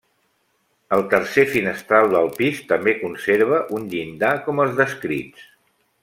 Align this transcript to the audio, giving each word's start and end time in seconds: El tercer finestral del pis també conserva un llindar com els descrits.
El 0.95 1.03
tercer 1.11 1.43
finestral 1.55 2.09
del 2.15 2.31
pis 2.39 2.61
també 2.73 2.95
conserva 3.03 3.59
un 3.81 3.85
llindar 3.95 4.31
com 4.47 4.63
els 4.67 4.73
descrits. 4.81 5.45